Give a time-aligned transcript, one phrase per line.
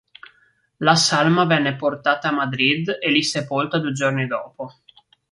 [0.79, 4.77] La salma venne portata a Madrid e lì sepolta due giorni dopo.